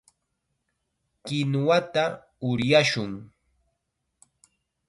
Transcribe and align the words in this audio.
Kinuwata 1.25 2.03
uryashun. 2.49 3.11